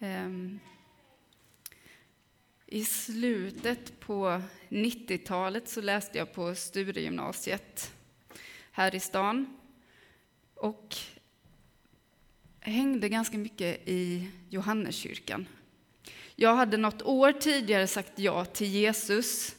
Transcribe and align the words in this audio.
Ehm, 0.00 0.60
I 2.66 2.84
slutet 2.84 4.00
på 4.00 4.42
90-talet 4.68 5.68
så 5.68 5.80
läste 5.80 6.18
jag 6.18 6.34
på 6.34 6.54
Sturegymnasiet 6.54 7.92
här 8.72 8.94
i 8.94 9.00
stan 9.00 9.58
och 10.54 10.96
hängde 12.60 13.08
ganska 13.08 13.38
mycket 13.38 13.88
i 13.88 14.28
Johanneskyrkan. 14.48 15.48
Jag 16.34 16.54
hade 16.54 16.76
något 16.76 17.02
år 17.02 17.32
tidigare 17.32 17.86
sagt 17.86 18.18
ja 18.18 18.44
till 18.44 18.66
Jesus, 18.68 19.56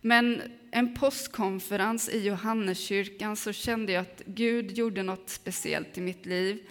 men 0.00 0.42
en 0.70 0.94
påskkonferens 0.94 2.08
i 2.08 2.26
Johanneskyrkan 2.26 3.36
så 3.36 3.52
kände 3.52 3.92
jag 3.92 4.02
att 4.02 4.22
Gud 4.26 4.78
gjorde 4.78 5.02
något 5.02 5.30
speciellt 5.30 5.98
i 5.98 6.00
mitt 6.00 6.26
liv. 6.26 6.68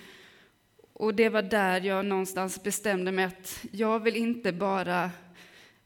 Och 1.00 1.16
det 1.16 1.30
var 1.30 1.42
där 1.42 1.82
jag 1.82 2.06
någonstans 2.06 2.64
bestämde 2.64 3.12
mig 3.12 3.26
att 3.26 3.66
jag 3.72 4.00
vill 4.00 4.16
inte 4.16 4.52
bara 4.52 5.12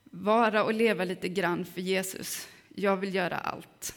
vara 0.03 0.63
och 0.63 0.73
leva 0.73 1.03
lite 1.03 1.29
grann 1.29 1.65
för 1.65 1.81
Jesus. 1.81 2.47
Jag 2.69 2.97
vill 2.97 3.15
göra 3.15 3.37
allt. 3.37 3.95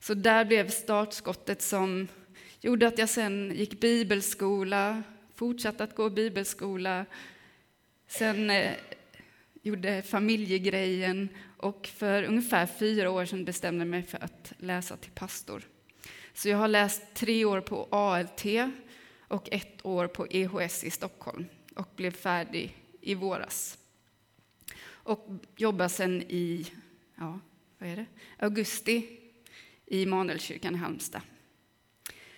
Så 0.00 0.14
där 0.14 0.44
blev 0.44 0.70
startskottet 0.70 1.62
som 1.62 2.08
gjorde 2.60 2.86
att 2.86 2.98
jag 2.98 3.08
sen 3.08 3.52
gick 3.54 3.80
bibelskola, 3.80 5.02
fortsatte 5.34 5.84
att 5.84 5.94
gå 5.94 6.10
bibelskola, 6.10 7.06
sen 8.06 8.50
eh, 8.50 8.72
gjorde 9.62 10.02
familjegrejen 10.02 11.28
och 11.56 11.86
för 11.94 12.22
ungefär 12.22 12.66
fyra 12.66 13.10
år 13.10 13.24
sedan 13.24 13.44
bestämde 13.44 13.80
jag 13.80 13.90
mig 13.90 14.02
för 14.02 14.24
att 14.24 14.52
läsa 14.58 14.96
till 14.96 15.12
pastor. 15.12 15.62
Så 16.34 16.48
jag 16.48 16.58
har 16.58 16.68
läst 16.68 17.02
tre 17.14 17.44
år 17.44 17.60
på 17.60 17.88
ALT 17.90 18.44
och 19.32 19.48
ett 19.52 19.86
år 19.86 20.06
på 20.06 20.26
EHS 20.30 20.84
i 20.84 20.90
Stockholm 20.90 21.46
och 21.74 21.88
blev 21.96 22.10
färdig 22.10 22.76
i 23.00 23.14
våras. 23.14 23.78
Och 24.84 25.28
jobbar 25.56 25.88
sen 25.88 26.22
i 26.22 26.66
ja, 27.16 27.40
vad 27.78 27.88
är 27.88 27.96
det? 27.96 28.06
augusti 28.38 29.18
i 29.86 30.02
Immanuelskyrkan 30.02 30.74
i 30.74 30.78
Halmstad. 30.78 31.22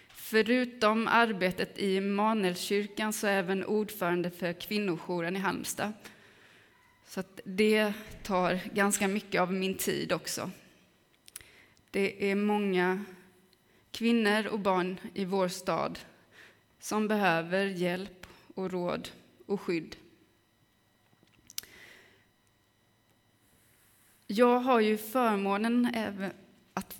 Förutom 0.08 1.08
arbetet 1.08 1.78
i 1.78 1.96
Immanuelskyrkan 1.96 3.12
så 3.12 3.26
är 3.26 3.30
jag 3.30 3.38
även 3.38 3.64
ordförande 3.64 4.30
för 4.30 4.52
kvinnojouren 4.52 5.36
i 5.36 5.38
Halmstad. 5.38 5.92
Så 7.06 7.22
det 7.44 7.92
tar 8.22 8.60
ganska 8.74 9.08
mycket 9.08 9.40
av 9.40 9.52
min 9.52 9.74
tid 9.74 10.12
också. 10.12 10.50
Det 11.90 12.30
är 12.30 12.34
många 12.34 13.04
kvinnor 13.90 14.46
och 14.46 14.60
barn 14.60 15.00
i 15.14 15.24
vår 15.24 15.48
stad 15.48 15.98
som 16.84 17.08
behöver 17.08 17.66
hjälp 17.66 18.26
och 18.54 18.70
råd 18.70 19.08
och 19.46 19.60
skydd. 19.60 19.96
Jag 24.26 24.58
har 24.58 24.80
ju 24.80 24.98
förmånen 24.98 25.88
att 26.74 26.98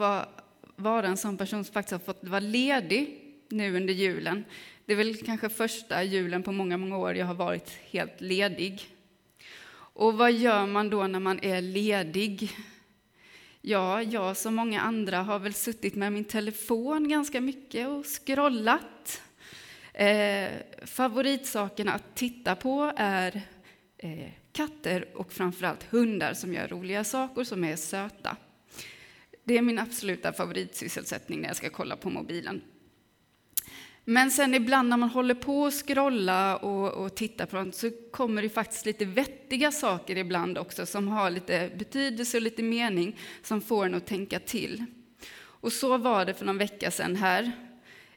vara 0.77 1.07
en 1.07 1.17
sån 1.17 1.37
person 1.37 1.65
som 1.65 1.75
faktiskt 1.75 1.93
har 1.93 1.99
fått 1.99 2.25
vara 2.25 2.41
ledig 2.41 3.21
nu 3.49 3.77
under 3.77 3.95
julen. 3.95 4.45
Det 4.85 4.93
är 4.93 4.97
väl 4.97 5.17
kanske 5.17 5.49
första 5.49 6.03
julen 6.03 6.43
på 6.43 6.53
många, 6.53 6.77
många 6.77 6.99
år 6.99 7.15
jag 7.15 7.27
har 7.27 7.35
varit 7.35 7.71
helt 7.71 8.21
ledig. 8.21 8.89
Och 9.75 10.15
vad 10.15 10.33
gör 10.33 10.67
man 10.67 10.91
då 10.91 11.07
när 11.07 11.21
man 11.21 11.45
är 11.45 11.61
ledig? 11.61 12.57
Ja, 13.61 14.03
jag 14.03 14.37
som 14.37 14.55
många 14.55 14.81
andra 14.81 15.23
har 15.23 15.39
väl 15.39 15.55
suttit 15.55 15.95
med 15.95 16.13
min 16.13 16.25
telefon 16.25 17.09
ganska 17.09 17.41
mycket 17.41 17.89
och 17.89 18.07
scrollat. 18.07 19.21
Eh, 19.95 20.53
favoritsakerna 20.83 21.93
att 21.93 22.15
titta 22.15 22.57
på 22.57 22.93
är 22.97 23.43
eh, 23.99 24.29
katter 24.53 25.09
och 25.15 25.33
framförallt 25.33 25.83
hundar 25.83 26.35
som 26.35 26.55
gör 26.55 26.69
roliga 26.69 27.05
saker, 27.05 27.45
som 27.45 27.65
är 27.65 27.77
söta. 27.77 28.37
Det 29.45 29.59
är 29.59 29.63
min 29.63 29.79
absoluta 29.79 30.33
favoritsysselsättning 30.33 31.41
när 31.41 31.49
jag 31.49 31.57
ska 31.57 31.71
kolla 31.71 31.97
på 31.97 32.11
mobilen. 32.11 32.63
Men 34.05 34.31
sen 34.31 34.55
ibland 34.55 34.89
när 34.89 34.97
man 34.97 35.09
håller 35.09 35.35
på 35.35 35.67
att 35.67 35.75
scrolla 35.75 36.57
och, 36.57 37.05
och 37.05 37.15
titta 37.15 37.47
på 37.47 37.63
något 37.63 37.75
så 37.75 37.91
kommer 38.11 38.43
det 38.43 38.49
faktiskt 38.49 38.87
lite 38.87 39.05
vettiga 39.05 39.73
saker 39.73 40.19
ibland 40.19 40.59
också 40.59 40.87
som 40.87 41.09
har 41.09 41.31
lite 41.31 41.71
betydelse 41.77 42.37
och 42.37 42.43
lite 42.43 42.63
mening 42.63 43.19
som 43.43 43.61
får 43.61 43.87
en 43.87 43.95
att 43.95 44.07
tänka 44.07 44.39
till. 44.39 44.85
Och 45.37 45.73
så 45.73 45.99
var 45.99 46.25
det 46.25 46.35
för 46.35 46.45
någon 46.45 46.59
vecka 46.59 46.91
sedan 46.91 47.17
här. 47.17 47.53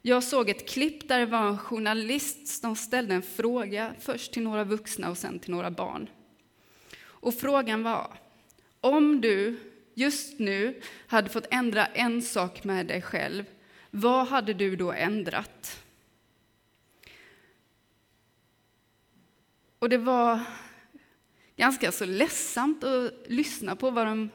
Jag 0.08 0.24
såg 0.24 0.50
ett 0.50 0.70
klipp 0.70 1.08
där 1.08 1.20
det 1.20 1.26
var 1.26 1.48
en 1.48 1.58
journalist 1.58 2.48
som 2.48 2.76
ställde 2.76 3.16
en 3.16 3.22
fråga 3.22 3.96
först 4.00 4.34
till 4.34 4.44
några 4.44 4.64
vuxna 4.64 5.10
och 5.10 5.18
sen 5.18 5.40
till 5.40 5.52
några 5.52 5.72
barn. 5.72 6.10
Och 7.00 7.34
frågan 7.34 7.84
var, 7.84 8.18
om 8.82 9.22
du 9.22 9.60
just 9.94 10.40
nu 10.40 10.82
hade 11.08 11.30
fått 11.30 11.48
ändra 11.52 11.86
en 11.86 12.22
sak 12.22 12.64
med 12.64 12.88
dig 12.88 13.02
själv, 13.02 13.46
vad 13.92 14.28
hade 14.28 14.54
du 14.54 14.76
då 14.76 14.92
ändrat? 14.92 15.84
Och 19.80 19.90
det 19.90 19.98
var 19.98 20.40
ganska 21.56 21.92
så 21.92 22.06
ledsamt 22.06 22.84
att 22.84 23.14
lyssna 23.28 23.76
på 23.76 23.92
vad 23.92 24.08
de 24.08 24.30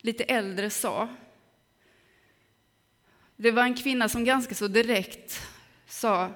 lite 0.00 0.24
äldre 0.24 0.70
sa. 0.70 1.08
Det 3.42 3.50
var 3.50 3.62
en 3.62 3.74
kvinna 3.74 4.08
som 4.08 4.24
ganska 4.24 4.54
så 4.54 4.68
direkt 4.68 5.40
sa 5.86 6.30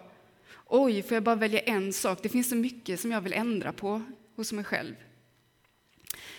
Oj, 0.66 1.02
får 1.02 1.14
jag 1.14 1.22
bara 1.22 1.34
välja 1.34 1.60
en 1.60 1.92
sak? 1.92 2.18
Det 2.22 2.28
finns 2.28 2.48
så 2.48 2.56
mycket 2.56 3.00
som 3.00 3.10
jag 3.12 3.20
vill 3.20 3.32
ändra 3.32 3.72
på 3.72 4.02
hos 4.36 4.52
mig 4.52 4.64
själv. 4.64 4.94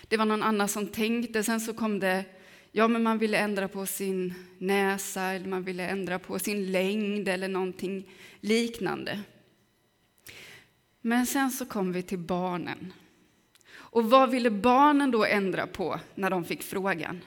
Det 0.07 0.17
var 0.17 0.25
någon 0.25 0.43
annan 0.43 0.67
som 0.67 0.87
tänkte, 0.87 1.43
sen 1.43 1.61
så 1.61 1.73
kom 1.73 1.99
det 1.99 2.25
Ja, 2.71 2.87
men 2.87 3.03
man 3.03 3.17
ville 3.17 3.37
ändra 3.37 3.67
på 3.67 3.85
sin 3.85 4.33
näsa 4.57 5.21
eller 5.21 5.47
man 5.47 5.63
ville 5.63 5.87
ändra 5.87 6.19
på 6.19 6.39
sin 6.39 6.71
längd 6.71 7.27
eller 7.27 7.47
någonting 7.47 8.09
liknande. 8.39 9.19
Men 11.01 11.25
sen 11.25 11.51
så 11.51 11.65
kom 11.65 11.91
vi 11.91 12.03
till 12.03 12.19
barnen. 12.19 12.93
Och 13.69 14.09
vad 14.09 14.29
ville 14.29 14.51
barnen 14.51 15.11
då 15.11 15.25
ändra 15.25 15.67
på 15.67 15.99
när 16.15 16.29
de 16.29 16.45
fick 16.45 16.63
frågan? 16.63 17.21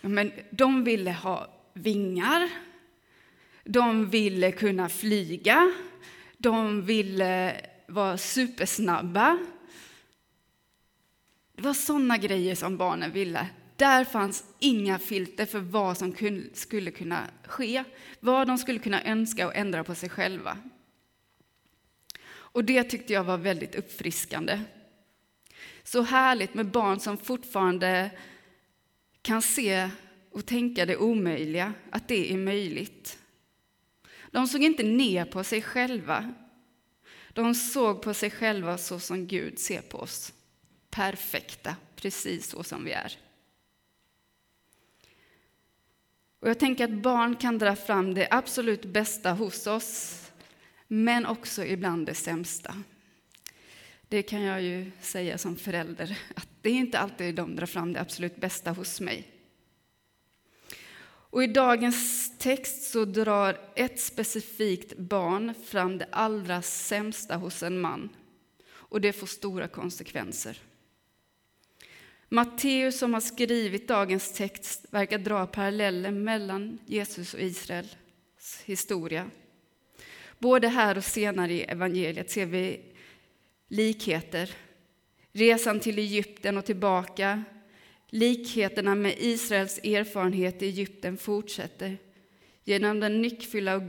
Men 0.00 0.32
de 0.50 0.84
ville 0.84 1.12
ha 1.12 1.59
vingar, 1.82 2.50
de 3.64 4.10
ville 4.10 4.52
kunna 4.52 4.88
flyga, 4.88 5.72
de 6.38 6.82
ville 6.82 7.60
vara 7.86 8.18
supersnabba. 8.18 9.38
Det 11.56 11.62
var 11.62 11.74
sådana 11.74 12.18
grejer 12.18 12.54
som 12.54 12.76
barnen 12.76 13.12
ville. 13.12 13.48
Där 13.76 14.04
fanns 14.04 14.44
inga 14.58 14.98
filter 14.98 15.46
för 15.46 15.58
vad 15.58 15.98
som 15.98 16.14
skulle 16.54 16.90
kunna 16.90 17.26
ske, 17.44 17.84
vad 18.20 18.46
de 18.46 18.58
skulle 18.58 18.78
kunna 18.78 19.04
önska 19.04 19.46
och 19.46 19.56
ändra 19.56 19.84
på 19.84 19.94
sig 19.94 20.08
själva. 20.08 20.58
Och 22.30 22.64
det 22.64 22.84
tyckte 22.84 23.12
jag 23.12 23.24
var 23.24 23.38
väldigt 23.38 23.74
uppfriskande. 23.74 24.60
Så 25.82 26.02
härligt 26.02 26.54
med 26.54 26.66
barn 26.66 27.00
som 27.00 27.18
fortfarande 27.18 28.10
kan 29.22 29.42
se 29.42 29.90
och 30.30 30.46
tänka 30.46 30.86
det 30.86 30.96
omöjliga, 30.96 31.74
att 31.90 32.08
det 32.08 32.32
är 32.32 32.36
möjligt. 32.36 33.18
De 34.30 34.46
såg 34.46 34.62
inte 34.62 34.82
ner 34.82 35.24
på 35.24 35.44
sig 35.44 35.62
själva. 35.62 36.34
De 37.32 37.54
såg 37.54 38.02
på 38.02 38.14
sig 38.14 38.30
själva 38.30 38.78
så 38.78 39.00
som 39.00 39.26
Gud 39.26 39.58
ser 39.58 39.80
på 39.80 39.98
oss. 39.98 40.32
Perfekta, 40.90 41.76
precis 41.96 42.50
så 42.50 42.62
som 42.62 42.84
vi 42.84 42.92
är. 42.92 43.18
Och 46.40 46.48
jag 46.48 46.58
tänker 46.58 46.84
att 46.84 47.02
barn 47.02 47.36
kan 47.36 47.58
dra 47.58 47.76
fram 47.76 48.14
det 48.14 48.28
absolut 48.30 48.84
bästa 48.84 49.32
hos 49.32 49.66
oss, 49.66 50.22
men 50.88 51.26
också 51.26 51.64
ibland 51.64 52.06
det 52.06 52.14
sämsta. 52.14 52.82
Det 54.08 54.22
kan 54.22 54.42
jag 54.42 54.62
ju 54.62 54.90
säga 55.00 55.38
som 55.38 55.56
förälder, 55.56 56.18
att 56.34 56.48
det 56.62 56.70
är 56.70 56.74
inte 56.74 56.98
alltid 56.98 57.34
de 57.34 57.56
drar 57.56 57.66
fram 57.66 57.92
det 57.92 58.00
absolut 58.00 58.36
bästa 58.36 58.70
hos 58.72 59.00
mig. 59.00 59.39
Och 61.30 61.44
I 61.44 61.46
dagens 61.46 62.32
text 62.38 62.90
så 62.90 63.04
drar 63.04 63.60
ett 63.74 64.00
specifikt 64.00 64.96
barn 64.96 65.54
fram 65.64 65.98
det 65.98 66.08
allra 66.12 66.62
sämsta 66.62 67.36
hos 67.36 67.62
en 67.62 67.80
man. 67.80 68.08
Och 68.70 69.00
det 69.00 69.12
får 69.12 69.26
stora 69.26 69.68
konsekvenser. 69.68 70.58
Matteus 72.28 72.98
som 72.98 73.14
har 73.14 73.20
skrivit 73.20 73.88
dagens 73.88 74.32
text 74.32 74.86
verkar 74.90 75.18
dra 75.18 75.46
paralleller 75.46 76.10
mellan 76.10 76.78
Jesus 76.86 77.34
och 77.34 77.40
Israels 77.40 77.96
historia. 78.64 79.30
Både 80.38 80.68
här 80.68 80.96
och 80.96 81.04
senare 81.04 81.52
i 81.52 81.62
evangeliet 81.62 82.30
ser 82.30 82.46
vi 82.46 82.80
likheter. 83.68 84.50
Resan 85.32 85.80
till 85.80 85.98
Egypten 85.98 86.58
och 86.58 86.64
tillbaka. 86.64 87.44
Likheterna 88.12 88.94
med 88.94 89.14
Israels 89.18 89.78
erfarenhet 89.78 90.62
i 90.62 90.66
Egypten 90.66 91.16
fortsätter. 91.16 91.98
Genom 92.64 93.00
den 93.00 93.22
nyckfulla 93.22 93.76
och 93.76 93.82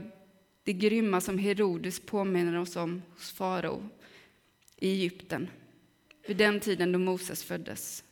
det 0.64 0.72
grymma 0.72 1.20
som 1.20 1.38
Herodes 1.38 2.00
påminner 2.00 2.58
oss 2.58 2.76
om 2.76 3.02
hos 3.14 3.32
farao 3.32 3.88
i 4.76 4.90
Egypten 4.92 5.48
vid 6.26 6.36
den 6.36 6.60
tiden 6.60 6.92
då 6.92 6.98
Moses 6.98 7.44
föddes. 7.44 8.04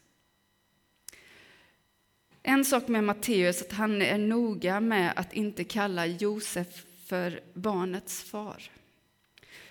En 2.43 2.65
sak 2.65 2.89
med 2.89 3.05
Matteus 3.05 3.61
är 3.61 3.67
att 3.67 3.73
han 3.73 4.03
är 4.03 4.19
noga 4.19 4.81
med 4.81 5.12
att 5.17 5.33
inte 5.33 5.65
kalla 5.65 6.07
Josef 6.07 6.85
för 7.07 7.41
barnets 7.55 8.23
far. 8.23 8.71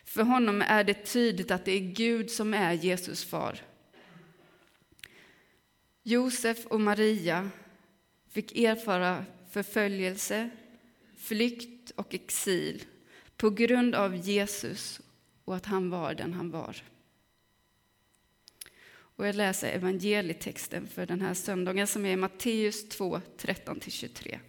För 0.06 0.24
honom 0.24 0.62
är 0.62 0.84
det 0.84 1.06
tydligt 1.06 1.52
att 1.52 1.66
det 1.66 1.72
är 1.72 1.94
Gud 1.94 2.32
som 2.32 2.54
är 2.54 2.74
Jesus 2.74 3.26
far. 3.26 3.60
Josef 6.10 6.66
och 6.66 6.82
Maria 6.82 7.50
fick 8.30 8.58
erfara 8.58 9.26
förföljelse, 9.52 10.50
flykt 11.18 11.92
och 11.92 12.14
exil 12.14 12.84
på 13.38 13.50
grund 13.50 13.96
av 13.96 14.16
Jesus 14.16 15.02
och 15.46 15.56
att 15.56 15.66
han 15.66 15.90
var 15.90 16.14
den 16.14 16.34
han 16.34 16.52
var. 16.52 16.84
Och 18.92 19.28
jag 19.28 19.36
läser 19.36 19.72
evangelietexten 19.72 20.88
för 20.88 21.06
den 21.06 21.22
här 21.22 21.34
söndagen 21.34 21.88
som 21.88 22.06
är 22.06 22.18
Matteus 22.18 22.90
2, 22.90 23.22
13-23. 23.38 24.40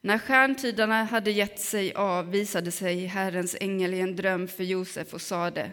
När 0.00 0.18
stjärntydarna 0.18 1.04
hade 1.04 1.30
gett 1.30 1.60
sig 1.60 1.94
av 1.94 2.30
visade 2.30 2.70
sig 2.72 3.06
Herrens 3.06 3.56
ängel 3.60 3.94
i 3.94 4.00
en 4.00 4.16
dröm 4.16 4.48
för 4.48 4.64
Josef 4.64 5.14
och 5.14 5.22
sade 5.22 5.72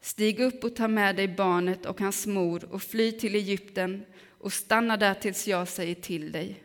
Stig 0.00 0.40
upp 0.40 0.64
och 0.64 0.76
ta 0.76 0.88
med 0.88 1.16
dig 1.16 1.28
barnet 1.28 1.86
och 1.86 2.00
hans 2.00 2.26
mor 2.26 2.64
och 2.64 2.82
fly 2.82 3.12
till 3.12 3.34
Egypten 3.34 4.04
och 4.38 4.52
stanna 4.52 4.96
där 4.96 5.14
tills 5.14 5.48
jag 5.48 5.68
säger 5.68 5.94
till 5.94 6.32
dig. 6.32 6.62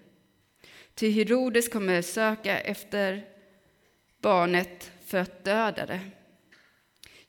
Ty 0.95 1.09
Herodes 1.09 1.69
kommer 1.69 2.01
söka 2.01 2.59
efter 2.59 3.25
barnet 4.21 4.91
för 5.05 5.17
att 5.17 5.43
döda 5.43 5.85
det. 5.85 6.01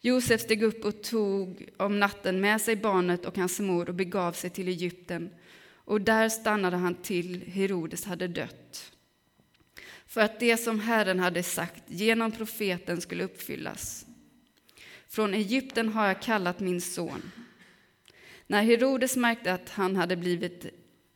Josef 0.00 0.40
steg 0.40 0.62
upp 0.62 0.84
och 0.84 1.02
tog 1.02 1.68
om 1.76 2.00
natten 2.00 2.40
med 2.40 2.60
sig 2.60 2.76
barnet 2.76 3.24
och 3.24 3.36
hans 3.36 3.60
mor 3.60 3.88
och 3.88 3.94
begav 3.94 4.32
sig 4.32 4.50
till 4.50 4.68
Egypten, 4.68 5.30
och 5.86 6.00
där 6.00 6.28
stannade 6.28 6.76
han 6.76 6.94
till 6.94 7.42
Herodes 7.42 8.04
hade 8.04 8.28
dött. 8.28 8.92
För 10.06 10.20
att 10.20 10.40
det 10.40 10.56
som 10.56 10.80
Herren 10.80 11.20
hade 11.20 11.42
sagt 11.42 11.82
genom 11.86 12.32
profeten 12.32 13.00
skulle 13.00 13.24
uppfyllas. 13.24 14.06
Från 15.14 15.34
Egypten 15.34 15.88
har 15.88 16.06
jag 16.06 16.22
kallat 16.22 16.60
min 16.60 16.80
son. 16.80 17.32
När 18.46 18.62
Herodes 18.62 19.16
märkte 19.16 19.54
att 19.54 19.68
han 19.68 19.96
hade 19.96 20.16
blivit 20.16 20.66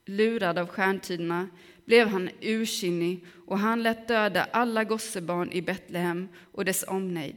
lurad 0.06 0.58
av 0.58 0.66
stjärntiderna 0.66 1.48
blev 1.84 2.08
han 2.08 2.30
ursinnig 2.40 3.26
och 3.46 3.58
han 3.58 3.82
lät 3.82 4.08
döda 4.08 4.44
alla 4.44 4.84
gossebarn 4.84 5.52
i 5.52 5.62
Betlehem 5.62 6.28
och 6.52 6.64
dess 6.64 6.84
omnejd 6.88 7.36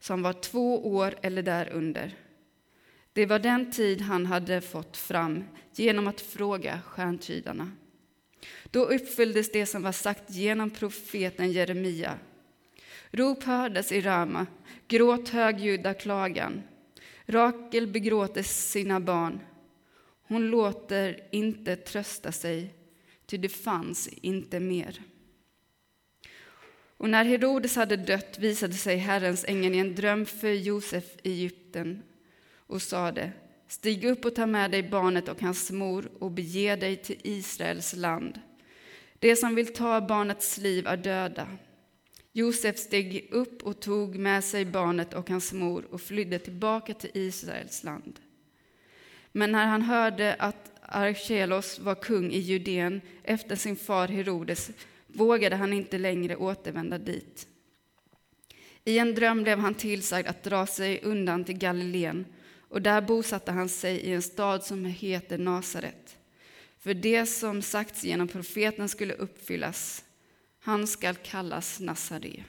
som 0.00 0.22
var 0.22 0.32
två 0.32 0.94
år 0.96 1.14
eller 1.22 1.42
därunder. 1.42 2.14
Det 3.12 3.26
var 3.26 3.38
den 3.38 3.70
tid 3.72 4.00
han 4.00 4.26
hade 4.26 4.60
fått 4.60 4.96
fram 4.96 5.44
genom 5.74 6.06
att 6.06 6.20
fråga 6.20 6.80
stjärntydarna. 6.86 7.70
Då 8.70 8.84
uppfylldes 8.84 9.52
det 9.52 9.66
som 9.66 9.82
var 9.82 9.92
sagt 9.92 10.30
genom 10.30 10.70
profeten 10.70 11.52
Jeremia. 11.52 12.18
Rop 13.10 13.44
hördes 13.44 13.92
i 13.92 14.00
Rama, 14.00 14.46
gråt 14.88 15.28
högljudda 15.28 15.94
klagan. 15.94 16.62
Rakel 17.26 17.86
begråter 17.86 18.42
sina 18.42 19.00
barn. 19.00 19.40
Hon 20.28 20.50
låter 20.50 21.20
inte 21.30 21.76
trösta 21.76 22.32
sig, 22.32 22.74
ty 23.26 23.36
det 23.36 23.48
fanns 23.48 24.08
inte 24.08 24.60
mer. 24.60 25.02
Och 26.96 27.10
när 27.10 27.24
Herodes 27.24 27.76
hade 27.76 27.96
dött 27.96 28.38
visade 28.38 28.72
sig 28.72 28.96
Herrens 28.96 29.44
ängel 29.48 29.74
i 29.74 29.78
en 29.78 29.94
dröm 29.94 30.26
för 30.26 30.48
Josef 30.48 31.04
i 31.22 31.32
Egypten 31.32 32.02
och 32.56 32.82
sade 32.82 33.32
Stig 33.68 34.04
upp 34.04 34.24
och 34.24 34.34
ta 34.34 34.46
med 34.46 34.70
dig 34.70 34.82
barnet 34.82 35.28
och 35.28 35.42
hans 35.42 35.70
mor 35.70 36.10
och 36.20 36.30
bege 36.30 36.76
dig 36.76 36.96
till 36.96 37.20
Israels 37.22 37.96
land. 37.96 38.40
De 39.18 39.36
som 39.36 39.54
vill 39.54 39.74
ta 39.74 40.00
barnets 40.00 40.58
liv 40.58 40.86
är 40.86 40.96
döda. 40.96 41.48
Josef 42.32 42.78
steg 42.78 43.28
upp 43.30 43.62
och 43.62 43.80
tog 43.80 44.16
med 44.16 44.44
sig 44.44 44.64
barnet 44.64 45.14
och 45.14 45.30
hans 45.30 45.52
mor 45.52 45.84
och 45.90 46.00
flydde 46.00 46.38
tillbaka 46.38 46.94
till 46.94 47.10
Israels 47.14 47.84
land. 47.84 48.20
Men 49.32 49.52
när 49.52 49.66
han 49.66 49.82
hörde 49.82 50.34
att 50.38 50.72
Archelos 50.82 51.78
var 51.78 51.94
kung 51.94 52.32
i 52.32 52.38
Judeen 52.38 53.00
efter 53.24 53.56
sin 53.56 53.76
far 53.76 54.08
Herodes 54.08 54.70
vågade 55.06 55.56
han 55.56 55.72
inte 55.72 55.98
längre 55.98 56.36
återvända 56.36 56.98
dit. 56.98 57.48
I 58.84 58.98
en 58.98 59.14
dröm 59.14 59.42
blev 59.42 59.58
han 59.58 59.74
tillsagd 59.74 60.28
att 60.28 60.42
dra 60.42 60.66
sig 60.66 61.00
undan 61.02 61.44
till 61.44 61.58
Galileen 61.58 62.26
och 62.68 62.82
där 62.82 63.00
bosatte 63.00 63.52
han 63.52 63.68
sig 63.68 63.96
i 63.96 64.12
en 64.12 64.22
stad 64.22 64.64
som 64.64 64.84
heter 64.84 65.38
Nasaret. 65.38 66.16
För 66.78 66.94
det 66.94 67.26
som 67.26 67.62
sagts 67.62 68.04
genom 68.04 68.28
profeten 68.28 68.88
skulle 68.88 69.14
uppfyllas, 69.14 70.04
han 70.68 70.86
skall 70.86 71.14
kallas 71.14 71.80
Nazaré. 71.80 72.44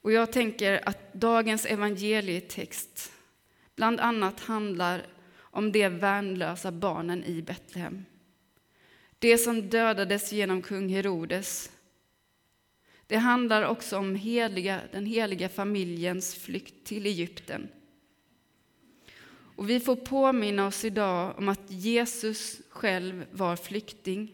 Och 0.00 0.12
jag 0.12 0.32
tänker 0.32 0.88
att 0.88 1.12
dagens 1.12 1.66
evangelietext 1.66 3.12
bland 3.76 4.00
annat 4.00 4.40
handlar 4.40 5.06
om 5.36 5.72
de 5.72 5.88
värnlösa 5.88 6.72
barnen 6.72 7.24
i 7.24 7.42
Betlehem. 7.42 8.04
Det 9.18 9.38
som 9.38 9.68
dödades 9.68 10.32
genom 10.32 10.62
kung 10.62 10.88
Herodes. 10.88 11.70
Det 13.06 13.16
handlar 13.16 13.62
också 13.62 13.98
om 13.98 14.14
heliga, 14.14 14.80
den 14.92 15.06
heliga 15.06 15.48
familjens 15.48 16.34
flykt 16.34 16.86
till 16.86 17.06
Egypten. 17.06 17.68
Och 19.60 19.70
vi 19.70 19.80
får 19.80 19.96
påminna 19.96 20.66
oss 20.66 20.84
idag 20.84 21.38
om 21.38 21.48
att 21.48 21.70
Jesus 21.70 22.60
själv 22.68 23.26
var 23.30 23.56
flykting. 23.56 24.32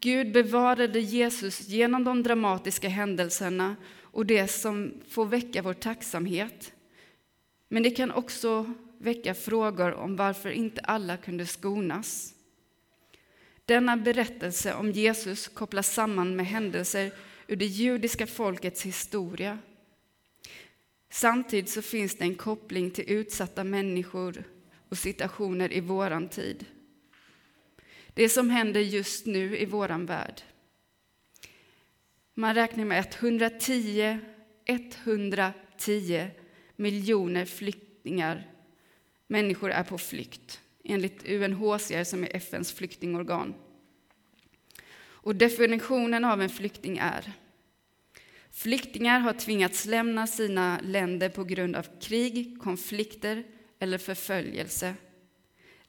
Gud 0.00 0.32
bevarade 0.32 1.00
Jesus 1.00 1.68
genom 1.68 2.04
de 2.04 2.22
dramatiska 2.22 2.88
händelserna 2.88 3.76
och 4.00 4.26
det 4.26 4.48
som 4.48 4.92
får 5.08 5.26
väcka 5.26 5.62
vår 5.62 5.72
tacksamhet. 5.74 6.72
Men 7.68 7.82
det 7.82 7.90
kan 7.90 8.10
också 8.10 8.72
väcka 8.98 9.34
frågor 9.34 9.94
om 9.94 10.16
varför 10.16 10.50
inte 10.50 10.80
alla 10.80 11.16
kunde 11.16 11.46
skonas. 11.46 12.34
Denna 13.64 13.96
berättelse 13.96 14.74
om 14.74 14.90
Jesus 14.90 15.48
kopplas 15.48 15.94
samman 15.94 16.36
med 16.36 16.46
händelser 16.46 17.12
ur 17.46 17.56
det 17.56 17.66
judiska 17.66 18.26
folkets 18.26 18.82
historia. 18.82 19.58
Samtidigt 21.14 21.68
så 21.68 21.82
finns 21.82 22.14
det 22.14 22.24
en 22.24 22.34
koppling 22.34 22.90
till 22.90 23.10
utsatta 23.10 23.64
människor 23.64 24.44
och 24.88 24.98
situationer 24.98 25.72
i 25.72 25.80
våran 25.80 26.28
tid. 26.28 26.66
Det 28.14 28.28
som 28.28 28.50
händer 28.50 28.80
just 28.80 29.26
nu 29.26 29.58
i 29.58 29.64
våran 29.64 30.06
värld. 30.06 30.42
Man 32.34 32.54
räknar 32.54 32.84
med 32.84 33.00
att 33.00 33.22
110, 33.22 34.18
110 34.64 36.26
miljoner 36.76 37.44
flyktingar, 37.44 38.50
människor 39.26 39.70
är 39.70 39.84
på 39.84 39.98
flykt 39.98 40.60
enligt 40.84 41.28
UNHCR 41.28 42.04
som 42.04 42.24
är 42.24 42.36
FNs 42.36 42.72
flyktingorgan. 42.72 43.54
Och 44.98 45.36
definitionen 45.36 46.24
av 46.24 46.42
en 46.42 46.50
flykting 46.50 46.98
är 46.98 47.32
Flyktingar 48.54 49.18
har 49.18 49.32
tvingats 49.32 49.86
lämna 49.86 50.26
sina 50.26 50.80
länder 50.82 51.28
på 51.28 51.44
grund 51.44 51.76
av 51.76 51.86
krig, 52.00 52.58
konflikter 52.60 53.44
eller 53.78 53.98
förföljelse. 53.98 54.94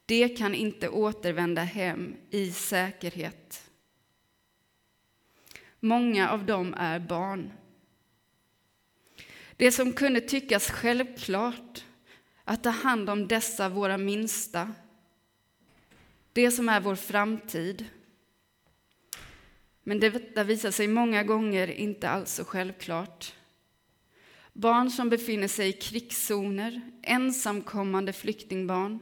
De 0.06 0.30
kan 0.30 0.56
inte 0.56 0.90
återvända 0.90 1.62
hem 1.62 2.16
i 2.30 2.52
säkerhet. 2.52 3.72
Många 5.80 6.30
av 6.30 6.46
dem 6.46 6.74
är 6.74 7.00
barn. 7.00 7.52
Det 9.58 9.72
som 9.72 9.94
kunde 9.94 10.22
tyckas 10.22 10.70
självklart, 10.72 11.84
att 12.44 12.64
ta 12.64 12.70
hand 12.70 13.10
om 13.10 13.28
dessa 13.28 13.70
våra 13.70 13.98
minsta, 13.98 14.74
det 16.34 16.52
som 16.52 16.70
är 16.70 16.80
vår 16.80 16.96
framtid. 16.96 17.86
Men 19.88 20.00
detta 20.00 20.44
visar 20.44 20.72
sig 20.72 20.88
många 20.88 21.24
gånger 21.24 21.68
inte 21.68 22.10
alls 22.10 22.32
så 22.32 22.46
självklart. 22.46 23.34
Barn 24.54 24.92
som 24.92 25.10
befinner 25.10 25.48
sig 25.48 25.70
i 25.70 25.74
krigszoner, 25.74 26.82
ensamkommande 27.04 28.14
flyktingbarn. 28.14 29.00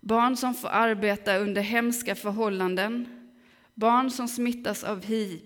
Barn 0.00 0.36
som 0.36 0.54
får 0.54 0.68
arbeta 0.68 1.36
under 1.36 1.62
hemska 1.62 2.14
förhållanden. 2.14 3.08
Barn 3.74 4.10
som 4.10 4.28
smittas 4.28 4.84
av 4.84 5.04
hiv 5.04 5.40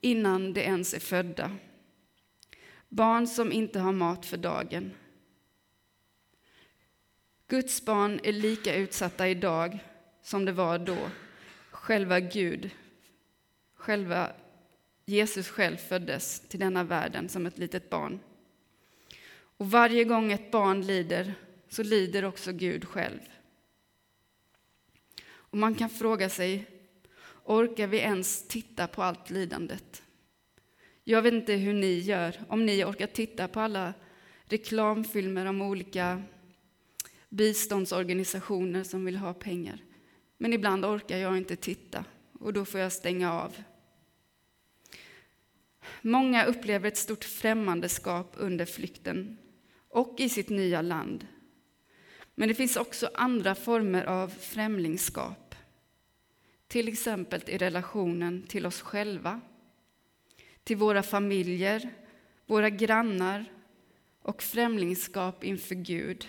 innan 0.00 0.52
de 0.52 0.60
ens 0.60 0.94
är 0.94 1.00
födda. 1.00 1.56
Barn 2.88 3.26
som 3.26 3.52
inte 3.52 3.78
har 3.78 3.92
mat 3.92 4.26
för 4.26 4.36
dagen. 4.36 4.90
Guds 7.48 7.84
barn 7.84 8.20
är 8.22 8.32
lika 8.32 8.74
utsatta 8.74 9.28
idag 9.28 9.78
som 10.22 10.44
det 10.44 10.52
var 10.52 10.78
då. 10.78 10.98
Själva 11.70 12.20
Gud, 12.20 12.70
själva 13.82 14.32
Jesus 15.06 15.48
själv 15.48 15.76
föddes 15.76 16.40
till 16.40 16.60
denna 16.60 16.84
världen 16.84 17.28
som 17.28 17.46
ett 17.46 17.58
litet 17.58 17.90
barn. 17.90 18.20
Och 19.56 19.70
varje 19.70 20.04
gång 20.04 20.32
ett 20.32 20.50
barn 20.50 20.86
lider 20.86 21.34
så 21.68 21.82
lider 21.82 22.24
också 22.24 22.52
Gud 22.52 22.84
själv. 22.84 23.20
Och 25.24 25.58
man 25.58 25.74
kan 25.74 25.90
fråga 25.90 26.28
sig, 26.28 26.66
orkar 27.44 27.86
vi 27.86 27.98
ens 27.98 28.48
titta 28.48 28.86
på 28.86 29.02
allt 29.02 29.30
lidandet? 29.30 30.02
Jag 31.04 31.22
vet 31.22 31.34
inte 31.34 31.52
hur 31.52 31.74
ni 31.74 31.98
gör, 31.98 32.44
om 32.48 32.66
ni 32.66 32.84
orkar 32.84 33.06
titta 33.06 33.48
på 33.48 33.60
alla 33.60 33.94
reklamfilmer 34.44 35.46
om 35.46 35.62
olika 35.62 36.22
biståndsorganisationer 37.28 38.84
som 38.84 39.04
vill 39.04 39.16
ha 39.16 39.34
pengar. 39.34 39.78
Men 40.38 40.52
ibland 40.52 40.84
orkar 40.84 41.18
jag 41.18 41.36
inte 41.36 41.56
titta 41.56 42.04
och 42.40 42.52
då 42.52 42.64
får 42.64 42.80
jag 42.80 42.92
stänga 42.92 43.32
av. 43.32 43.56
Många 46.02 46.44
upplever 46.44 46.88
ett 46.88 46.96
stort 46.96 47.24
främmandeskap 47.24 48.34
under 48.36 48.64
flykten 48.64 49.38
och 49.88 50.20
i 50.20 50.28
sitt 50.28 50.48
nya 50.48 50.82
land. 50.82 51.26
Men 52.34 52.48
det 52.48 52.54
finns 52.54 52.76
också 52.76 53.10
andra 53.14 53.54
former 53.54 54.04
av 54.04 54.28
främlingskap. 54.28 55.54
Till 56.68 56.88
exempel 56.88 57.42
i 57.46 57.58
relationen 57.58 58.42
till 58.42 58.66
oss 58.66 58.80
själva, 58.80 59.40
till 60.64 60.76
våra 60.76 61.02
familjer, 61.02 61.90
våra 62.46 62.70
grannar 62.70 63.44
och 64.22 64.42
främlingskap 64.42 65.44
inför 65.44 65.74
Gud. 65.74 66.28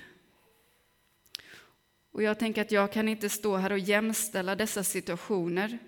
Och 2.12 2.24
jag 2.24 2.39
tänker 2.39 2.62
att 2.62 2.72
jag 2.72 2.91
kan 2.91 3.07
inte 3.07 3.29
stå 3.29 3.55
här 3.55 3.72
och 3.72 3.79
jämställa 3.79 4.55
dessa 4.55 4.83
situationer. 4.83 5.79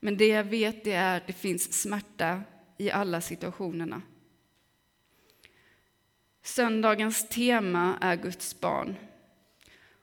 Men 0.00 0.16
det 0.16 0.28
jag 0.28 0.44
vet 0.44 0.84
det 0.84 0.92
är 0.92 1.16
att 1.16 1.26
det 1.26 1.32
finns 1.32 1.82
smärta 1.82 2.42
i 2.80 2.90
alla 2.90 3.20
situationerna. 3.20 4.02
Söndagens 6.42 7.28
tema 7.28 7.98
är 8.00 8.16
Guds 8.16 8.60
barn. 8.60 8.96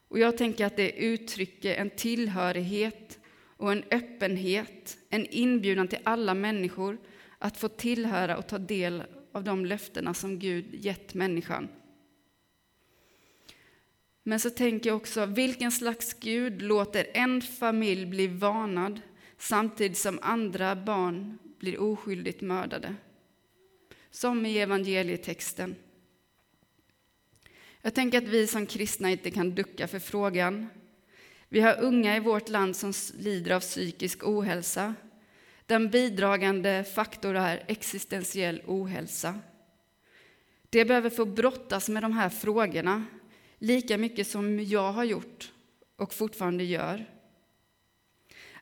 Och 0.07 0.19
jag 0.19 0.37
tänker 0.37 0.65
att 0.65 0.75
det 0.75 0.91
uttrycker 0.91 1.75
en 1.75 1.89
tillhörighet 1.89 3.19
och 3.57 3.71
en 3.71 3.83
öppenhet, 3.91 4.97
en 5.09 5.25
inbjudan 5.25 5.87
till 5.87 5.99
alla 6.03 6.33
människor 6.33 6.97
att 7.37 7.57
få 7.57 7.67
tillhöra 7.67 8.37
och 8.37 8.47
ta 8.47 8.57
del 8.57 9.03
av 9.31 9.43
de 9.43 9.65
löftena 9.65 10.13
som 10.13 10.39
Gud 10.39 10.65
gett 10.75 11.13
människan. 11.13 11.67
Men 14.23 14.39
så 14.39 14.49
tänker 14.49 14.89
jag 14.89 14.97
också, 14.97 15.25
vilken 15.25 15.71
slags 15.71 16.13
Gud 16.13 16.61
låter 16.61 17.07
en 17.13 17.41
familj 17.41 18.05
bli 18.05 18.27
varnad 18.27 19.01
samtidigt 19.37 19.97
som 19.97 20.19
andra 20.21 20.75
barn 20.75 21.37
blir 21.59 21.79
oskyldigt 21.79 22.41
mördade? 22.41 22.95
Som 24.11 24.45
i 24.45 24.57
evangelietexten. 24.57 25.75
Jag 27.81 27.93
tänker 27.95 28.17
att 28.17 28.27
vi 28.27 28.47
som 28.47 28.65
kristna 28.65 29.09
inte 29.09 29.31
kan 29.31 29.55
ducka 29.55 29.87
för 29.87 29.99
frågan. 29.99 30.67
Vi 31.49 31.59
har 31.59 31.81
unga 31.81 32.17
i 32.17 32.19
vårt 32.19 32.49
land 32.49 32.75
som 32.75 32.93
lider 33.17 33.51
av 33.51 33.59
psykisk 33.59 34.27
ohälsa. 34.27 34.95
Den 35.65 35.89
bidragande 35.89 36.83
faktor 36.83 37.35
är 37.35 37.63
existentiell 37.67 38.61
ohälsa. 38.65 39.39
De 40.69 40.85
behöver 40.85 41.09
få 41.09 41.25
brottas 41.25 41.89
med 41.89 42.03
de 42.03 42.13
här 42.13 42.29
frågorna 42.29 43.05
lika 43.57 43.97
mycket 43.97 44.27
som 44.27 44.59
jag 44.59 44.91
har 44.91 45.03
gjort 45.03 45.51
och 45.95 46.13
fortfarande 46.13 46.63
gör. 46.63 47.16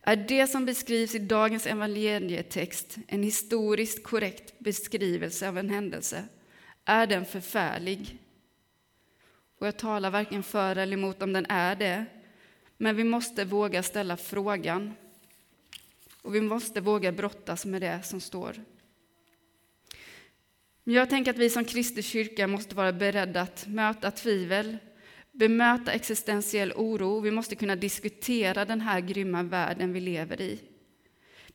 Är 0.08 0.16
det 0.16 0.48
som 0.48 0.66
beskrivs 0.66 1.16
i 1.16 1.20
dagens 1.20 1.68
evangelietext 1.68 2.98
en 3.08 3.24
historiskt 3.24 4.04
korrekt 4.04 4.60
beskrivelse 4.60 5.50
av 5.50 5.58
en 5.58 5.70
händelse? 5.70 6.26
Är 6.86 7.08
den 7.08 7.26
förfärlig? 7.26 8.18
Och 9.60 9.68
jag 9.68 9.78
talar 9.78 10.12
varken 10.12 10.44
för 10.44 10.76
eller 10.76 10.98
emot 10.98 11.22
om 11.22 11.34
den 11.34 11.46
är 11.50 11.76
det, 11.76 12.06
men 12.78 12.96
vi 12.96 13.04
måste 13.04 13.46
våga 13.46 13.84
ställa 13.84 14.18
frågan. 14.18 14.94
Och 16.22 16.36
vi 16.36 16.42
måste 16.42 16.82
våga 16.82 17.12
brottas 17.12 17.66
med 17.66 17.82
det 17.82 18.04
som 18.04 18.22
står. 18.22 18.56
Men 20.84 20.96
jag 20.96 21.10
tänker 21.10 21.32
att 21.32 21.38
vi 21.38 21.50
som 21.50 21.66
Kristi 21.66 22.02
kyrka 22.02 22.48
måste 22.48 22.76
vara 22.76 22.94
beredda 22.94 23.42
att 23.42 23.68
möta 23.68 24.12
tvivel, 24.12 24.78
bemöta 25.36 25.92
existentiell 25.92 26.74
oro. 26.76 27.20
Vi 27.20 27.32
måste 27.32 27.56
kunna 27.56 27.76
diskutera 27.76 28.66
den 28.66 28.82
här 28.82 29.00
grymma 29.00 29.44
världen 29.44 29.94
vi 29.94 30.00
lever 30.00 30.42
i. 30.42 30.60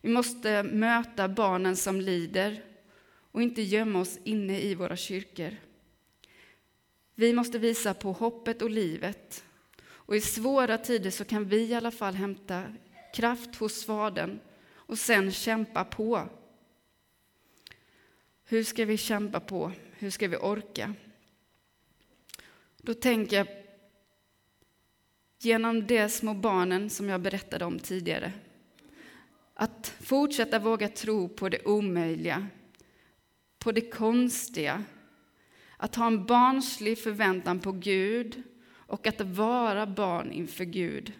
Vi 0.01 0.09
måste 0.09 0.63
möta 0.63 1.27
barnen 1.27 1.75
som 1.75 2.01
lider 2.01 2.63
och 3.31 3.41
inte 3.41 3.61
gömma 3.61 3.99
oss 3.99 4.19
inne 4.23 4.61
i 4.61 4.75
våra 4.75 4.95
kyrkor. 4.95 5.57
Vi 7.15 7.33
måste 7.33 7.59
visa 7.59 7.93
på 7.93 8.11
hoppet 8.11 8.61
och 8.61 8.69
livet. 8.69 9.43
Och 9.83 10.15
i 10.15 10.21
svåra 10.21 10.77
tider 10.77 11.09
så 11.09 11.25
kan 11.25 11.45
vi 11.45 11.61
i 11.61 11.73
alla 11.73 11.91
fall 11.91 12.13
hämta 12.13 12.63
kraft 13.13 13.55
hos 13.55 13.85
Fadern 13.85 14.39
och 14.73 14.97
sen 14.97 15.31
kämpa 15.31 15.83
på. 15.83 16.29
Hur 18.45 18.63
ska 18.63 18.85
vi 18.85 18.97
kämpa 18.97 19.39
på? 19.39 19.71
Hur 19.91 20.09
ska 20.09 20.27
vi 20.27 20.37
orka? 20.37 20.93
Då 22.77 22.93
tänker 22.93 23.37
jag 23.37 23.60
genom 25.45 25.87
de 25.87 26.09
små 26.09 26.33
barnen 26.33 26.89
som 26.89 27.09
jag 27.09 27.21
berättade 27.21 27.65
om 27.65 27.79
tidigare. 27.79 28.33
Att 29.53 29.95
fortsätta 30.01 30.59
våga 30.59 30.87
tro 30.87 31.29
på 31.29 31.49
det 31.49 31.65
omöjliga, 31.65 32.47
på 33.59 33.71
det 33.71 33.81
konstiga, 33.81 34.83
att 35.77 35.95
ha 35.95 36.07
en 36.07 36.25
barnslig 36.25 36.99
förväntan 36.99 37.59
på 37.59 37.71
Gud 37.71 38.43
och 38.73 39.07
att 39.07 39.21
vara 39.21 39.85
barn 39.87 40.31
inför 40.31 40.63
Gud. 40.63 41.13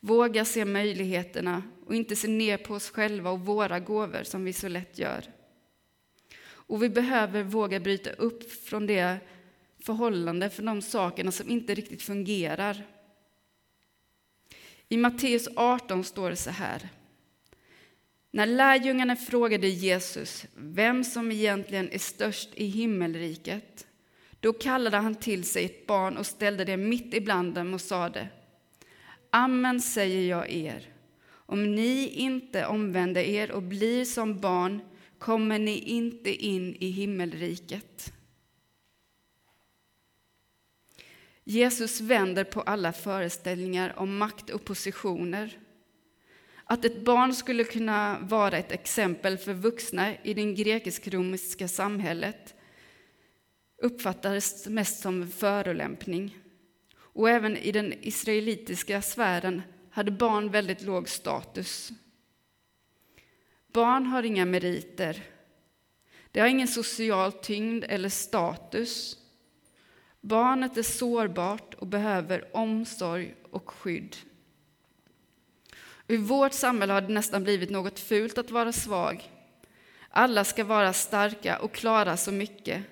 Våga 0.00 0.44
se 0.44 0.64
möjligheterna 0.64 1.62
och 1.86 1.94
inte 1.94 2.16
se 2.16 2.28
ner 2.28 2.58
på 2.58 2.74
oss 2.74 2.90
själva 2.90 3.30
och 3.30 3.40
våra 3.40 3.80
gåvor 3.80 4.22
som 4.22 4.44
vi 4.44 4.52
så 4.52 4.68
lätt 4.68 4.98
gör. 4.98 5.24
Och 6.44 6.82
vi 6.82 6.88
behöver 6.88 7.42
våga 7.42 7.80
bryta 7.80 8.10
upp 8.10 8.52
från 8.52 8.86
det 8.86 9.18
förhållande 9.78 10.50
från 10.50 10.66
de 10.66 10.82
sakerna 10.82 11.32
som 11.32 11.50
inte 11.50 11.74
riktigt 11.74 12.02
fungerar. 12.02 12.86
I 14.92 14.96
Matteus 14.96 15.48
18 15.56 16.04
står 16.04 16.30
det 16.30 16.36
så 16.36 16.50
här. 16.50 16.88
När 18.30 18.46
lärjungarna 18.46 19.16
frågade 19.16 19.68
Jesus 19.68 20.46
vem 20.56 21.04
som 21.04 21.32
egentligen 21.32 21.90
är 21.90 21.98
störst 21.98 22.48
i 22.54 22.66
himmelriket, 22.66 23.86
då 24.40 24.52
kallade 24.52 24.96
han 24.96 25.14
till 25.14 25.44
sig 25.44 25.64
ett 25.64 25.86
barn 25.86 26.16
och 26.16 26.26
ställde 26.26 26.64
det 26.64 26.76
mitt 26.76 27.14
ibland 27.14 27.54
dem 27.54 27.74
och 27.74 27.80
sade 27.80 28.28
Amen 29.30 29.80
säger 29.80 30.30
jag 30.30 30.50
er, 30.50 30.88
om 31.30 31.74
ni 31.74 32.08
inte 32.08 32.66
omvänder 32.66 33.22
er 33.22 33.50
och 33.50 33.62
blir 33.62 34.04
som 34.04 34.40
barn 34.40 34.80
kommer 35.18 35.58
ni 35.58 35.78
inte 35.78 36.44
in 36.44 36.76
i 36.80 36.90
himmelriket. 36.90 38.12
Jesus 41.44 42.00
vänder 42.00 42.44
på 42.44 42.60
alla 42.60 42.92
föreställningar 42.92 43.98
om 43.98 44.16
makt 44.16 44.50
och 44.50 44.64
positioner. 44.64 45.58
Att 46.64 46.84
ett 46.84 47.04
barn 47.04 47.34
skulle 47.34 47.64
kunna 47.64 48.18
vara 48.20 48.58
ett 48.58 48.72
exempel 48.72 49.38
för 49.38 49.54
vuxna 49.54 50.16
i 50.22 50.34
det 50.34 50.54
grekisk-romerska 50.54 51.68
samhället 51.68 52.54
uppfattades 53.82 54.66
mest 54.66 55.02
som 55.02 55.30
förolämpning. 55.30 56.38
Och 56.94 57.30
även 57.30 57.56
i 57.56 57.72
den 57.72 57.94
israelitiska 58.00 59.02
sfären 59.02 59.62
hade 59.90 60.10
barn 60.10 60.50
väldigt 60.50 60.82
låg 60.82 61.08
status. 61.08 61.92
Barn 63.72 64.06
har 64.06 64.22
inga 64.22 64.44
meriter. 64.44 65.22
De 66.32 66.40
har 66.40 66.48
ingen 66.48 66.68
social 66.68 67.32
tyngd 67.32 67.84
eller 67.88 68.08
status. 68.08 69.21
Barnet 70.24 70.76
är 70.76 70.82
sårbart 70.82 71.74
och 71.74 71.86
behöver 71.86 72.56
omsorg 72.56 73.34
och 73.50 73.70
skydd. 73.70 74.16
I 76.08 76.16
vårt 76.16 76.52
samhälle 76.52 76.92
har 76.92 77.00
det 77.00 77.12
nästan 77.12 77.42
blivit 77.42 77.70
något 77.70 78.00
fult 78.00 78.38
att 78.38 78.50
vara 78.50 78.72
svag. 78.72 79.30
Alla 80.08 80.44
ska 80.44 80.64
vara 80.64 80.92
starka 80.92 81.58
och 81.58 81.72
klara 81.72 82.16
så 82.16 82.32
mycket. 82.32 82.82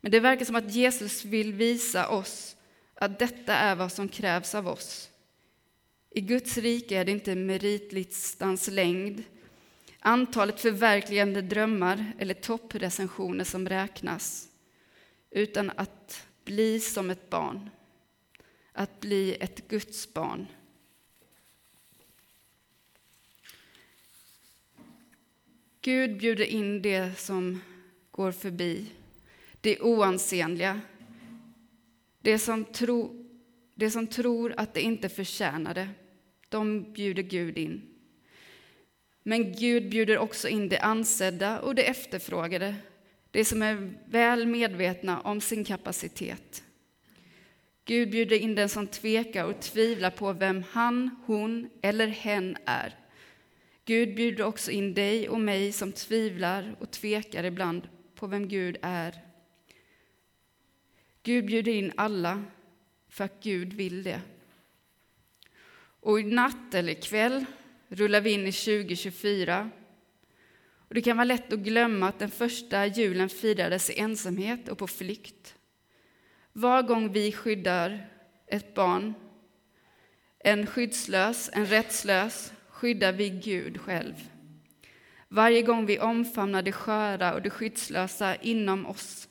Men 0.00 0.12
det 0.12 0.20
verkar 0.20 0.44
som 0.44 0.56
att 0.56 0.74
Jesus 0.74 1.24
vill 1.24 1.52
visa 1.52 2.08
oss 2.08 2.56
att 2.94 3.18
detta 3.18 3.54
är 3.54 3.74
vad 3.74 3.92
som 3.92 4.08
krävs 4.08 4.54
av 4.54 4.68
oss. 4.68 5.10
I 6.10 6.20
Guds 6.20 6.58
rike 6.58 6.96
är 6.96 7.04
det 7.04 7.12
inte 7.12 7.34
meritlistans 7.34 8.68
längd, 8.68 9.22
antalet 10.00 10.60
förverkligande 10.60 11.42
drömmar 11.42 12.12
eller 12.18 12.34
topprecensioner 12.34 13.44
som 13.44 13.68
räknas, 13.68 14.48
utan 15.30 15.72
att 15.76 16.25
bli 16.46 16.80
som 16.80 17.10
ett 17.10 17.30
barn, 17.30 17.70
att 18.72 19.00
bli 19.00 19.36
ett 19.40 19.68
Guds 19.68 20.14
barn. 20.14 20.46
Gud 25.80 26.18
bjuder 26.18 26.44
in 26.44 26.82
det 26.82 27.18
som 27.18 27.60
går 28.10 28.32
förbi, 28.32 28.92
det 29.60 29.80
oansenliga 29.80 30.80
det 32.26 32.38
som, 32.38 32.64
tro, 32.64 33.26
det 33.74 33.90
som 33.90 34.06
tror 34.06 34.54
att 34.56 34.74
det 34.74 34.80
inte 34.80 35.08
förtjänar 35.08 35.74
det. 35.74 35.88
De 36.48 36.92
bjuder 36.92 37.22
Gud 37.22 37.58
in. 37.58 37.82
Men 39.22 39.52
Gud 39.52 39.90
bjuder 39.90 40.18
också 40.18 40.48
in 40.48 40.68
det 40.68 40.78
ansedda 40.78 41.60
och 41.60 41.74
det 41.74 41.88
efterfrågade 41.88 42.74
de 43.36 43.44
som 43.44 43.62
är 43.62 43.94
väl 44.06 44.46
medvetna 44.46 45.20
om 45.20 45.40
sin 45.40 45.64
kapacitet. 45.64 46.64
Gud 47.84 48.10
bjuder 48.10 48.36
in 48.36 48.54
den 48.54 48.68
som 48.68 48.86
tvekar 48.86 49.44
och 49.44 49.60
tvivlar 49.60 50.10
på 50.10 50.32
vem 50.32 50.64
han, 50.70 51.10
hon 51.26 51.70
eller 51.82 52.06
hen 52.06 52.56
är. 52.64 52.94
Gud 53.84 54.14
bjuder 54.14 54.44
också 54.44 54.70
in 54.70 54.94
dig 54.94 55.28
och 55.28 55.40
mig 55.40 55.72
som 55.72 55.92
tvivlar 55.92 56.76
och 56.80 56.90
tvekar 56.90 57.44
ibland 57.44 57.88
på 58.14 58.26
vem 58.26 58.48
Gud 58.48 58.76
är. 58.82 59.14
Gud 61.22 61.46
bjuder 61.46 61.72
in 61.72 61.92
alla 61.96 62.44
för 63.08 63.24
att 63.24 63.42
Gud 63.42 63.72
vill 63.72 64.02
det. 64.02 64.20
Och 66.00 66.20
i 66.20 66.22
natt 66.22 66.74
eller 66.74 66.94
kväll 66.94 67.44
rullar 67.88 68.20
vi 68.20 68.30
in 68.30 68.46
i 68.46 68.52
2024. 68.52 69.70
Och 70.88 70.94
det 70.94 71.02
kan 71.02 71.16
vara 71.16 71.24
lätt 71.24 71.52
att 71.52 71.58
glömma 71.58 72.08
att 72.08 72.18
den 72.18 72.30
första 72.30 72.86
julen 72.86 73.28
firades 73.28 73.90
i 73.90 73.98
ensamhet 73.98 74.68
och 74.68 74.78
på 74.78 74.86
flykt. 74.86 75.54
Var 76.52 76.82
gång 76.82 77.12
vi 77.12 77.32
skyddar 77.32 78.10
ett 78.46 78.74
barn, 78.74 79.14
en 80.38 80.66
skyddslös, 80.66 81.50
en 81.52 81.66
rättslös, 81.66 82.52
skyddar 82.68 83.12
vi 83.12 83.30
Gud 83.30 83.80
själv. 83.80 84.14
Varje 85.28 85.62
gång 85.62 85.86
vi 85.86 85.98
omfamnar 85.98 86.62
det 86.62 86.72
sköra 86.72 87.34
och 87.34 87.42
det 87.42 87.50
skyddslösa 87.50 88.36
inom 88.36 88.86
oss 88.86 89.28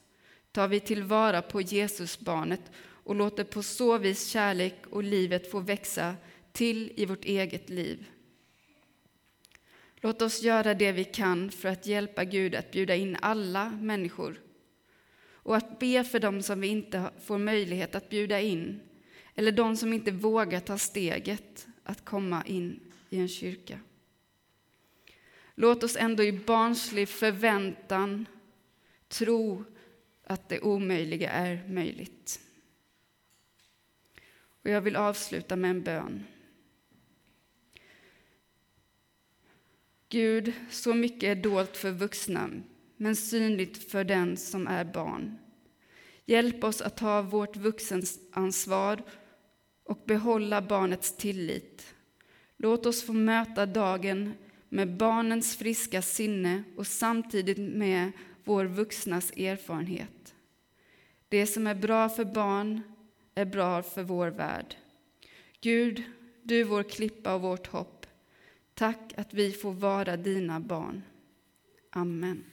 tar 0.52 0.68
vi 0.68 0.80
tillvara 0.80 1.42
på 1.42 1.62
Jesusbarnet 1.62 2.72
och 2.78 3.16
låter 3.16 3.44
på 3.44 3.64
så 3.64 3.98
vis 3.98 4.28
kärlek 4.28 4.76
och 4.90 5.04
livet 5.04 5.52
få 5.52 5.60
växa 5.60 6.16
till 6.52 6.92
i 6.96 7.06
vårt 7.06 7.26
eget 7.26 7.70
liv. 7.70 8.06
Låt 10.06 10.22
oss 10.22 10.42
göra 10.42 10.74
det 10.74 10.92
vi 10.92 11.04
kan 11.04 11.52
för 11.52 11.70
att 11.70 11.88
hjälpa 11.88 12.24
Gud 12.24 12.56
att 12.56 12.72
bjuda 12.72 12.96
in 12.96 13.18
alla 13.22 13.70
människor 13.70 14.42
och 15.28 15.56
att 15.56 15.80
be 15.80 16.04
för 16.04 16.20
dem 16.20 16.42
som 16.42 16.62
vi 16.62 16.68
inte 16.68 17.10
får 17.26 17.38
möjlighet 17.38 17.96
att 17.96 18.10
bjuda 18.10 18.42
in 18.42 18.80
eller 19.36 19.52
de 19.52 19.78
som 19.78 19.94
inte 19.94 20.12
vågar 20.12 20.60
ta 20.60 20.78
steget 20.78 21.68
att 21.84 22.06
komma 22.06 22.44
in 22.46 22.80
i 23.10 23.20
en 23.20 23.28
kyrka. 23.28 23.80
Låt 25.56 25.84
oss 25.84 25.96
ändå 25.96 26.24
i 26.24 26.32
barnslig 26.32 27.10
förväntan 27.10 28.26
tro 29.08 29.64
att 30.24 30.50
det 30.50 30.62
omöjliga 30.62 31.30
är 31.32 31.68
möjligt. 31.68 32.40
Och 34.64 34.70
jag 34.70 34.82
vill 34.82 34.96
avsluta 34.96 35.56
med 35.56 35.70
en 35.70 35.84
bön. 35.84 36.24
Gud, 40.10 40.54
så 40.70 40.94
mycket 40.94 41.24
är 41.24 41.42
dolt 41.42 41.78
för 41.78 41.92
vuxna, 41.92 42.50
men 42.98 43.16
synligt 43.16 43.92
för 43.92 44.04
den 44.04 44.38
som 44.38 44.68
är 44.68 44.86
barn. 44.86 45.38
Hjälp 46.26 46.64
oss 46.64 46.82
att 46.82 46.98
ta 46.98 47.22
vårt 47.22 47.58
vuxenansvar 47.58 49.04
och 49.84 50.04
behålla 50.06 50.62
barnets 50.62 51.18
tillit. 51.18 51.96
Låt 52.58 52.86
oss 52.86 53.04
få 53.04 53.14
möta 53.14 53.66
dagen 53.66 54.34
med 54.70 54.98
barnens 54.98 55.56
friska 55.56 56.02
sinne 56.02 56.64
och 56.78 56.88
samtidigt 56.88 57.58
med 57.58 58.12
vår 58.44 58.66
vuxnas 58.66 59.32
erfarenhet. 59.32 60.36
Det 61.30 61.48
som 61.48 61.68
är 61.68 61.76
bra 61.76 62.10
för 62.10 62.26
barn 62.26 62.82
är 63.36 63.46
bra 63.46 63.84
för 63.84 64.04
vår 64.04 64.28
värld. 64.28 64.76
Gud, 65.62 66.04
du 66.44 66.64
vår 66.64 66.84
klippa 66.84 67.36
och 67.36 67.42
vårt 67.42 67.68
hopp. 67.68 67.95
Tack 68.76 69.14
att 69.18 69.34
vi 69.34 69.52
får 69.52 69.72
vara 69.72 70.18
dina 70.18 70.60
barn. 70.60 71.02
Amen. 71.92 72.44